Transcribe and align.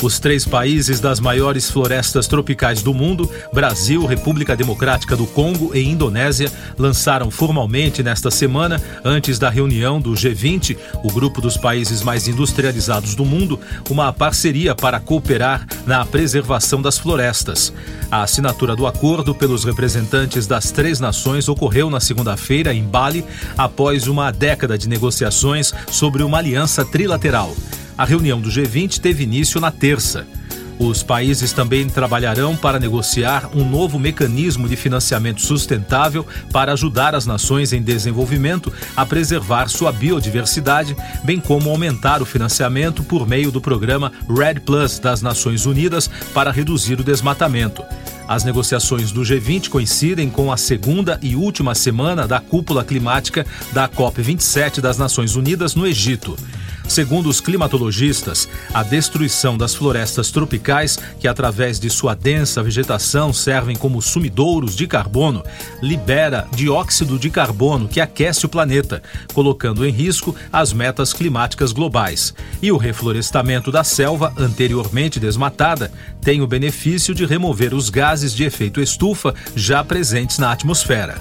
Os 0.00 0.20
três 0.20 0.44
países 0.44 1.00
das 1.00 1.18
maiores 1.18 1.68
florestas 1.68 2.28
tropicais 2.28 2.82
do 2.82 2.94
mundo, 2.94 3.28
Brasil, 3.52 4.06
República 4.06 4.54
Democrática 4.54 5.16
do 5.16 5.26
Congo 5.26 5.74
e 5.74 5.82
Indonésia, 5.82 6.52
lançaram 6.78 7.32
formalmente 7.32 8.00
nesta 8.00 8.30
semana, 8.30 8.80
antes 9.04 9.40
da 9.40 9.50
reunião 9.50 10.00
do 10.00 10.12
G20, 10.12 10.76
o 11.02 11.12
grupo 11.12 11.40
dos 11.40 11.56
países 11.56 12.00
mais 12.00 12.28
industrializados 12.28 13.16
do 13.16 13.24
mundo, 13.24 13.58
uma 13.90 14.12
parceria 14.12 14.72
para 14.72 15.00
cooperar 15.00 15.66
na 15.84 16.04
preservação 16.06 16.80
das 16.80 16.96
florestas. 16.96 17.72
A 18.08 18.22
assinatura 18.22 18.76
do 18.76 18.86
acordo 18.86 19.34
pelos 19.34 19.64
representantes 19.64 20.46
das 20.46 20.70
três 20.70 21.00
nações 21.00 21.48
ocorreu 21.48 21.90
na 21.90 21.98
segunda-feira 21.98 22.72
em 22.72 22.84
Bali, 22.84 23.24
após 23.56 24.06
uma 24.06 24.30
década 24.30 24.78
de 24.78 24.88
negociações 24.88 25.74
sobre 25.90 26.22
uma 26.22 26.38
aliança 26.38 26.84
trilateral. 26.84 27.52
A 27.98 28.04
reunião 28.04 28.40
do 28.40 28.48
G20 28.48 29.00
teve 29.00 29.24
início 29.24 29.60
na 29.60 29.72
terça. 29.72 30.24
Os 30.78 31.02
países 31.02 31.52
também 31.52 31.88
trabalharão 31.88 32.56
para 32.56 32.78
negociar 32.78 33.50
um 33.52 33.68
novo 33.68 33.98
mecanismo 33.98 34.68
de 34.68 34.76
financiamento 34.76 35.40
sustentável 35.42 36.24
para 36.52 36.72
ajudar 36.74 37.16
as 37.16 37.26
nações 37.26 37.72
em 37.72 37.82
desenvolvimento 37.82 38.72
a 38.96 39.04
preservar 39.04 39.66
sua 39.66 39.90
biodiversidade, 39.90 40.96
bem 41.24 41.40
como 41.40 41.68
aumentar 41.68 42.22
o 42.22 42.24
financiamento 42.24 43.02
por 43.02 43.26
meio 43.26 43.50
do 43.50 43.60
programa 43.60 44.12
Red 44.28 44.60
Plus 44.60 45.00
das 45.00 45.20
Nações 45.20 45.66
Unidas 45.66 46.08
para 46.32 46.52
reduzir 46.52 47.00
o 47.00 47.04
desmatamento. 47.04 47.82
As 48.28 48.44
negociações 48.44 49.10
do 49.10 49.22
G20 49.22 49.68
coincidem 49.68 50.30
com 50.30 50.52
a 50.52 50.56
segunda 50.56 51.18
e 51.20 51.34
última 51.34 51.74
semana 51.74 52.28
da 52.28 52.38
cúpula 52.38 52.84
climática 52.84 53.44
da 53.72 53.88
COP27 53.88 54.80
das 54.80 54.98
Nações 54.98 55.34
Unidas 55.34 55.74
no 55.74 55.84
Egito. 55.84 56.36
Segundo 56.88 57.28
os 57.28 57.40
climatologistas, 57.40 58.48
a 58.72 58.82
destruição 58.82 59.58
das 59.58 59.74
florestas 59.74 60.30
tropicais, 60.30 60.98
que 61.20 61.28
através 61.28 61.78
de 61.78 61.90
sua 61.90 62.14
densa 62.14 62.62
vegetação 62.62 63.32
servem 63.32 63.76
como 63.76 64.00
sumidouros 64.00 64.74
de 64.74 64.86
carbono, 64.86 65.44
libera 65.82 66.48
dióxido 66.56 67.18
de 67.18 67.28
carbono 67.28 67.86
que 67.86 68.00
aquece 68.00 68.46
o 68.46 68.48
planeta, 68.48 69.02
colocando 69.34 69.86
em 69.86 69.90
risco 69.90 70.34
as 70.50 70.72
metas 70.72 71.12
climáticas 71.12 71.72
globais. 71.72 72.34
E 72.62 72.72
o 72.72 72.78
reflorestamento 72.78 73.70
da 73.70 73.84
selva, 73.84 74.32
anteriormente 74.36 75.20
desmatada, 75.20 75.92
tem 76.22 76.40
o 76.40 76.46
benefício 76.46 77.14
de 77.14 77.26
remover 77.26 77.74
os 77.74 77.90
gases 77.90 78.34
de 78.34 78.44
efeito 78.44 78.80
estufa 78.80 79.34
já 79.54 79.84
presentes 79.84 80.38
na 80.38 80.52
atmosfera. 80.52 81.20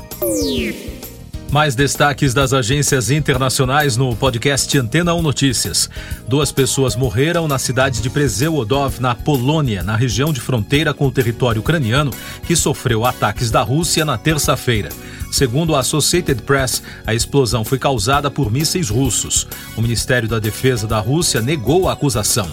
Mais 1.52 1.76
destaques 1.76 2.34
das 2.34 2.52
agências 2.52 3.10
internacionais 3.10 3.96
no 3.96 4.14
podcast 4.16 4.78
Antena 4.78 5.14
1 5.14 5.22
Notícias. 5.22 5.90
Duas 6.28 6.52
pessoas 6.52 6.96
morreram 6.96 7.48
na 7.48 7.58
cidade 7.58 8.02
de 8.02 8.10
Przewodów, 8.10 9.00
na 9.00 9.16
Polônia, 9.16 9.82
na 9.82 9.96
região 9.96 10.34
de 10.34 10.42
fronteira 10.42 10.94
com 10.94 11.08
o 11.08 11.12
território 11.12 11.62
ucraniano, 11.62 12.12
que 12.46 12.56
sofreu 12.56 13.06
ataques 13.06 13.50
da 13.50 13.62
Rússia 13.62 14.04
na 14.04 14.18
terça-feira. 14.18 14.90
Segundo 15.32 15.74
a 15.76 15.80
Associated 15.80 16.42
Press, 16.42 16.84
a 17.06 17.14
explosão 17.14 17.64
foi 17.64 17.80
causada 17.80 18.30
por 18.30 18.52
mísseis 18.52 18.90
russos. 18.90 19.48
O 19.78 19.82
Ministério 19.82 20.28
da 20.28 20.40
Defesa 20.40 20.86
da 20.86 21.00
Rússia 21.00 21.42
negou 21.42 21.88
a 21.88 21.94
acusação. 21.94 22.50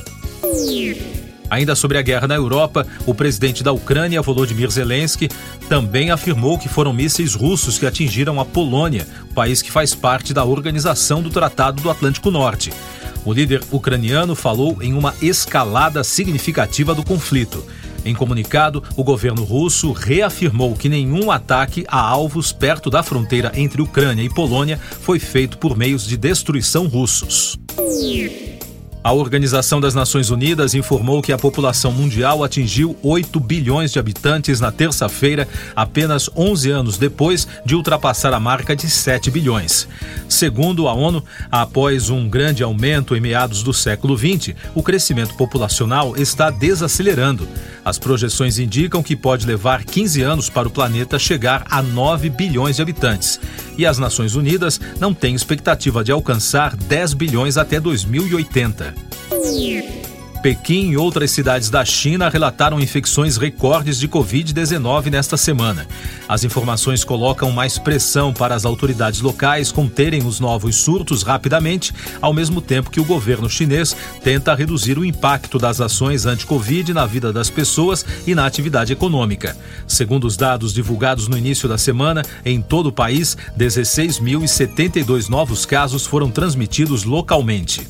Ainda 1.51 1.75
sobre 1.75 1.99
a 1.99 2.03
guerra 2.03 2.27
na 2.27 2.35
Europa, 2.35 2.87
o 3.07 3.15
presidente 3.15 3.63
da 3.63 3.73
Ucrânia, 3.73 4.23
Volodymyr 4.23 4.71
Zelensky, 4.71 5.29
também 5.69 6.11
afirmou 6.11 6.59
que 6.59 6.69
foram 6.69 6.93
mísseis 6.93 7.35
russos 7.35 7.79
que 7.79 7.87
atingiram 7.87 8.41
a 8.41 8.45
Polônia, 8.45 9.07
país 9.35 9.61
que 9.61 9.71
faz 9.71 9.95
parte 9.95 10.33
da 10.33 10.45
organização 10.45 11.23
do 11.23 11.31
Tratado 11.31 11.83
do 11.83 11.91
Atlântico 11.91 12.31
Norte. 12.31 12.73
O 13.25 13.33
líder 13.33 13.63
ucraniano 13.71 14.35
falou 14.35 14.83
em 14.83 14.93
uma 14.93 15.15
escalada 15.23 16.03
significativa 16.05 16.95
do 16.95 17.05
conflito. 17.05 17.65
Em 18.05 18.15
comunicado, 18.15 18.83
o 18.97 19.03
governo 19.03 19.45
russo 19.45 19.93
reafirmou 19.93 20.75
que 20.75 20.91
nenhum 20.91 21.31
ataque 21.31 21.87
a 21.89 21.99
alvos 21.99 22.53
perto 22.53 22.91
da 22.91 23.03
fronteira 23.03 23.51
entre 23.55 23.81
Ucrânia 23.81 24.23
e 24.23 24.29
Polônia 24.29 24.79
foi 25.01 25.19
feito 25.19 25.57
por 25.57 25.75
meios 25.75 26.07
de 26.07 26.17
destruição 26.19 26.87
russos. 26.87 27.59
A 29.05 29.13
Organização 29.13 29.83
das 29.83 29.95
Nações 29.95 30.31
Unidas 30.31 30.75
informou 30.75 31.21
que 31.21 31.31
a 31.31 31.37
população 31.37 31.93
mundial 31.93 32.43
atingiu 32.43 32.97
8 33.03 33.39
bilhões 33.39 33.93
de 33.93 33.99
habitantes 33.99 34.61
na 34.61 34.73
terça-feira, 34.73 35.47
apenas 35.77 36.31
11 36.35 36.71
anos 36.71 36.97
depois 36.97 37.47
de 37.67 37.75
ultrapassar 37.75 38.33
a 38.33 38.41
marca 38.41 38.75
de 38.75 38.89
7 38.89 39.31
bilhões. 39.31 39.87
Segundo 40.27 40.89
a 40.89 40.95
ONU, 40.95 41.23
após 41.53 42.09
um 42.09 42.27
grande 42.27 42.63
aumento 42.63 43.15
em 43.15 43.21
meados 43.21 43.63
do 43.63 43.75
século 43.75 44.17
XX, 44.17 44.55
o 44.75 44.83
crescimento 44.83 45.35
populacional 45.35 46.17
está 46.17 46.49
desacelerando. 46.49 47.47
As 47.85 47.99
projeções 47.99 48.59
indicam 48.59 49.03
que 49.03 49.15
pode 49.15 49.47
levar 49.47 49.85
15 49.85 50.23
anos 50.23 50.49
para 50.49 50.67
o 50.67 50.71
planeta 50.71 51.19
chegar 51.19 51.65
a 51.71 51.83
9 51.83 52.31
bilhões 52.31 52.77
de 52.77 52.83
habitantes. 52.83 53.39
E 53.77 53.85
as 53.85 53.99
Nações 53.99 54.35
Unidas 54.35 54.81
não 54.99 55.13
têm 55.13 55.35
expectativa 55.35 56.03
de 56.03 56.11
alcançar 56.11 56.75
10 56.75 57.15
bilhões 57.15 57.57
até 57.59 57.79
2080. 57.79 58.95
Pequim 60.45 60.91
e 60.91 60.97
outras 60.99 61.31
cidades 61.31 61.71
da 61.71 61.87
China 61.87 62.29
relataram 62.29 62.79
infecções 62.79 63.39
recordes 63.39 63.99
de 63.99 64.07
Covid-19 64.07 65.07
nesta 65.11 65.39
semana. 65.39 65.89
As 66.29 66.45
informações 66.45 67.03
colocam 67.03 67.51
mais 67.51 67.79
pressão 67.79 68.31
para 68.31 68.55
as 68.55 68.67
autoridades 68.67 69.23
locais 69.23 69.73
conterem 69.73 70.27
os 70.27 70.41
novos 70.41 70.77
surtos 70.77 71.23
rapidamente, 71.23 71.95
ao 72.21 72.35
mesmo 72.35 72.61
tempo 72.61 72.91
que 72.91 73.01
o 73.01 73.05
governo 73.07 73.49
chinês 73.49 73.97
tenta 74.23 74.55
reduzir 74.55 74.99
o 74.99 75.05
impacto 75.07 75.59
das 75.59 75.81
ações 75.81 76.27
anti-Covid 76.27 76.93
na 76.93 77.07
vida 77.07 77.33
das 77.33 77.49
pessoas 77.49 78.05
e 78.27 78.35
na 78.35 78.45
atividade 78.45 78.93
econômica. 78.93 79.57
Segundo 79.89 80.27
os 80.27 80.37
dados 80.37 80.75
divulgados 80.75 81.27
no 81.27 81.39
início 81.39 81.67
da 81.67 81.79
semana, 81.79 82.23
em 82.45 82.61
todo 82.61 82.89
o 82.89 82.93
país, 82.93 83.35
16.072 83.59 85.31
novos 85.31 85.65
casos 85.65 86.05
foram 86.05 86.31
transmitidos 86.31 87.05
localmente. 87.05 87.89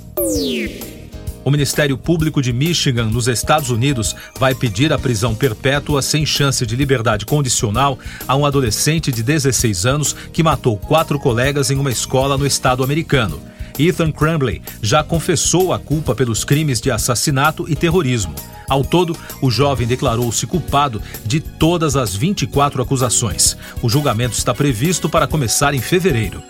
O 1.45 1.51
Ministério 1.51 1.99
Público 1.99 2.41
de 2.41 2.53
Michigan, 2.53 3.05
nos 3.05 3.29
Estados 3.29 3.69
Unidos, 3.69 4.17
vai 4.39 4.55
pedir 4.55 4.93
a 4.93 4.99
prisão 4.99 5.35
perpétua 5.35 6.01
sem 6.01 6.25
chance 6.25 6.65
de 6.65 6.75
liberdade 6.75 7.27
condicional 7.27 7.99
a 8.27 8.35
um 8.35 8.47
adolescente 8.47 9.13
de 9.13 9.23
16 9.23 9.85
anos 9.85 10.17
que 10.33 10.43
matou 10.43 10.79
quatro 10.79 11.19
colegas 11.19 11.71
em 11.71 11.77
uma 11.77 11.91
escola 11.91 12.39
no 12.39 12.47
estado 12.47 12.83
americano. 12.83 13.41
Ethan 13.79 14.11
Crumbley 14.11 14.63
já 14.81 15.03
confessou 15.03 15.73
a 15.73 15.79
culpa 15.79 16.15
pelos 16.15 16.45
crimes 16.45 16.81
de 16.81 16.91
assassinato 16.91 17.67
e 17.69 17.77
terrorismo. 17.77 18.35
Ao 18.69 18.83
todo, 18.83 19.15
o 19.43 19.51
jovem 19.51 19.87
declarou-se 19.87 20.47
culpado 20.47 21.03
de 21.27 21.41
todas 21.41 21.97
as 21.97 22.15
24 22.15 22.81
acusações. 22.81 23.57
O 23.83 23.89
julgamento 23.89 24.37
está 24.37 24.55
previsto 24.55 25.11
para 25.11 25.27
começar 25.27 25.75
em 25.75 25.81
fevereiro. 25.81 26.43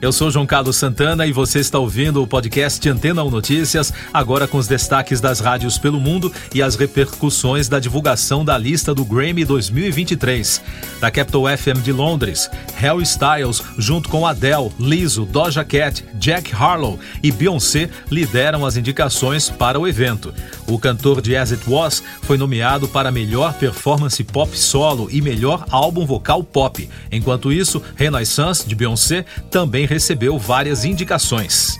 Eu 0.00 0.12
sou 0.12 0.30
João 0.30 0.44
Carlos 0.44 0.76
Santana 0.76 1.26
e 1.26 1.32
você 1.32 1.58
está 1.58 1.78
ouvindo 1.78 2.22
o 2.22 2.26
podcast 2.26 2.86
Antena 2.86 3.24
1 3.24 3.30
Notícias, 3.30 3.94
agora 4.12 4.46
com 4.46 4.58
os 4.58 4.68
destaques 4.68 5.22
das 5.22 5.40
rádios 5.40 5.78
pelo 5.78 5.98
mundo 5.98 6.30
e 6.54 6.60
as 6.60 6.76
repercussões 6.76 7.66
da 7.66 7.80
divulgação 7.80 8.44
da 8.44 8.58
lista 8.58 8.94
do 8.94 9.06
Grammy 9.06 9.42
2023. 9.42 10.60
Da 11.00 11.10
Capital 11.10 11.44
FM 11.56 11.82
de 11.82 11.92
Londres, 11.92 12.50
Harry 12.74 13.04
Styles, 13.04 13.62
junto 13.78 14.10
com 14.10 14.26
Adele, 14.26 14.70
Lizzo, 14.78 15.24
Doja 15.24 15.64
Cat, 15.64 16.04
Jack 16.16 16.54
Harlow 16.54 17.00
e 17.22 17.32
Beyoncé, 17.32 17.88
lideram 18.10 18.66
as 18.66 18.76
indicações 18.76 19.48
para 19.48 19.80
o 19.80 19.88
evento. 19.88 20.32
O 20.66 20.78
cantor 20.78 21.22
de 21.22 21.34
As 21.34 21.52
It 21.52 21.64
Was 21.66 22.02
foi 22.20 22.36
nomeado 22.36 22.86
para 22.86 23.10
melhor 23.10 23.54
performance 23.54 24.22
pop 24.22 24.56
solo 24.58 25.08
e 25.10 25.22
melhor 25.22 25.64
álbum 25.70 26.04
vocal 26.04 26.44
pop. 26.44 26.86
Enquanto 27.10 27.50
isso, 27.50 27.82
Renaissance, 27.94 28.68
de 28.68 28.74
Beyoncé, 28.74 29.24
também 29.50 29.85
recebeu 29.86 30.38
várias 30.38 30.84
indicações. 30.84 31.78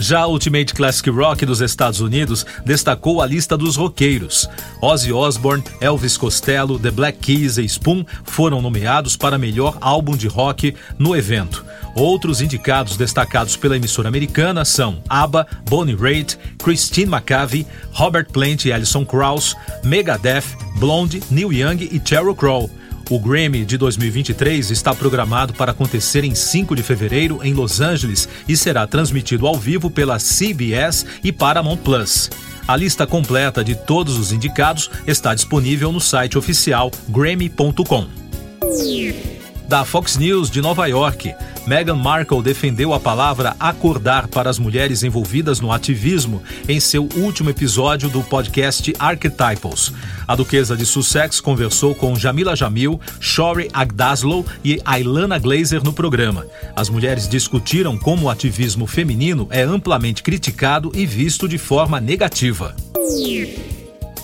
Já 0.00 0.20
a 0.20 0.26
Ultimate 0.26 0.72
Classic 0.72 1.10
Rock 1.10 1.44
dos 1.44 1.60
Estados 1.60 2.00
Unidos 2.00 2.46
destacou 2.64 3.20
a 3.20 3.26
lista 3.26 3.54
dos 3.54 3.76
roqueiros. 3.76 4.48
Ozzy 4.80 5.12
Osbourne, 5.12 5.62
Elvis 5.78 6.16
Costello, 6.16 6.78
The 6.78 6.90
Black 6.90 7.18
Keys 7.18 7.58
e 7.58 7.64
Spoon 7.66 8.06
foram 8.24 8.62
nomeados 8.62 9.14
para 9.14 9.36
melhor 9.36 9.76
álbum 9.78 10.16
de 10.16 10.26
rock 10.26 10.74
no 10.98 11.14
evento. 11.14 11.62
Outros 11.94 12.40
indicados 12.40 12.96
destacados 12.96 13.56
pela 13.56 13.76
emissora 13.76 14.08
americana 14.08 14.64
são 14.64 15.02
ABBA, 15.06 15.46
Bonnie 15.68 15.94
Raitt, 15.94 16.38
Christine 16.62 17.12
McCavie, 17.12 17.66
Robert 17.92 18.30
Plant 18.32 18.64
e 18.64 18.72
Alison 18.72 19.04
Krauss, 19.04 19.54
Megadeth, 19.84 20.56
Blonde, 20.78 21.22
Neil 21.30 21.52
Young 21.52 21.82
e 21.92 22.00
Sheryl 22.02 22.34
Crow. 22.34 22.70
O 23.10 23.18
Grammy 23.18 23.64
de 23.64 23.76
2023 23.76 24.70
está 24.70 24.94
programado 24.94 25.52
para 25.52 25.72
acontecer 25.72 26.22
em 26.22 26.32
5 26.32 26.76
de 26.76 26.82
fevereiro 26.84 27.40
em 27.42 27.52
Los 27.52 27.80
Angeles 27.80 28.28
e 28.46 28.56
será 28.56 28.86
transmitido 28.86 29.48
ao 29.48 29.56
vivo 29.56 29.90
pela 29.90 30.16
CBS 30.16 31.04
e 31.24 31.32
Paramount 31.32 31.78
Plus. 31.78 32.30
A 32.68 32.76
lista 32.76 33.08
completa 33.08 33.64
de 33.64 33.74
todos 33.74 34.16
os 34.16 34.30
indicados 34.30 34.88
está 35.08 35.34
disponível 35.34 35.90
no 35.90 36.00
site 36.00 36.38
oficial 36.38 36.88
grammy.com. 37.08 38.06
Da 39.66 39.84
Fox 39.84 40.16
News 40.16 40.48
de 40.48 40.60
Nova 40.62 40.86
York, 40.86 41.34
Meghan 41.66 41.96
Markle 41.96 42.42
defendeu 42.42 42.92
a 42.94 43.00
palavra 43.00 43.54
acordar 43.60 44.28
para 44.28 44.48
as 44.48 44.58
mulheres 44.58 45.02
envolvidas 45.02 45.60
no 45.60 45.70
ativismo 45.72 46.42
em 46.68 46.80
seu 46.80 47.08
último 47.16 47.50
episódio 47.50 48.08
do 48.08 48.22
podcast 48.22 48.92
Archetypals. 48.98 49.92
A 50.26 50.34
duquesa 50.34 50.76
de 50.76 50.86
Sussex 50.86 51.40
conversou 51.40 51.94
com 51.94 52.16
Jamila 52.16 52.56
Jamil, 52.56 53.00
Shori 53.20 53.68
Agdaslow 53.72 54.44
e 54.64 54.80
Ailana 54.84 55.38
Glazer 55.38 55.82
no 55.82 55.92
programa. 55.92 56.46
As 56.74 56.88
mulheres 56.88 57.28
discutiram 57.28 57.96
como 57.96 58.26
o 58.26 58.30
ativismo 58.30 58.86
feminino 58.86 59.46
é 59.50 59.62
amplamente 59.62 60.22
criticado 60.22 60.90
e 60.94 61.04
visto 61.04 61.48
de 61.48 61.58
forma 61.58 62.00
negativa 62.00 62.74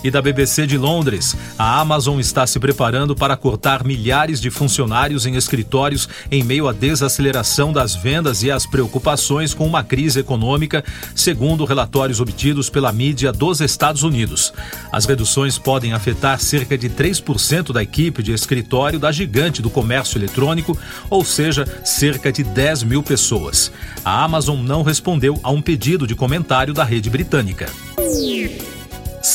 e 0.03 0.11
da 0.11 0.21
BBC 0.21 0.67
de 0.67 0.77
Londres. 0.77 1.35
A 1.57 1.79
Amazon 1.79 2.19
está 2.19 2.45
se 2.45 2.59
preparando 2.59 3.15
para 3.15 3.37
cortar 3.37 3.83
milhares 3.83 4.39
de 4.39 4.49
funcionários 4.49 5.25
em 5.25 5.35
escritórios 5.35 6.07
em 6.31 6.43
meio 6.43 6.67
à 6.67 6.73
desaceleração 6.73 7.71
das 7.71 7.95
vendas 7.95 8.43
e 8.43 8.51
às 8.51 8.65
preocupações 8.65 9.53
com 9.53 9.65
uma 9.65 9.83
crise 9.83 10.19
econômica, 10.19 10.83
segundo 11.15 11.65
relatórios 11.65 12.19
obtidos 12.19 12.69
pela 12.69 12.91
mídia 12.91 13.31
dos 13.31 13.61
Estados 13.61 14.03
Unidos. 14.03 14.53
As 14.91 15.05
reduções 15.05 15.57
podem 15.57 15.93
afetar 15.93 16.39
cerca 16.39 16.77
de 16.77 16.89
3% 16.89 17.71
da 17.71 17.83
equipe 17.83 18.21
de 18.23 18.31
escritório 18.31 18.99
da 18.99 19.11
gigante 19.11 19.61
do 19.61 19.69
comércio 19.69 20.17
eletrônico, 20.17 20.77
ou 21.09 21.23
seja, 21.23 21.65
cerca 21.83 22.31
de 22.31 22.43
10 22.43 22.83
mil 22.83 23.03
pessoas. 23.03 23.71
A 24.03 24.23
Amazon 24.23 24.59
não 24.61 24.83
respondeu 24.83 25.39
a 25.43 25.51
um 25.51 25.61
pedido 25.61 26.07
de 26.07 26.15
comentário 26.15 26.73
da 26.73 26.83
rede 26.83 27.09
britânica. 27.09 27.67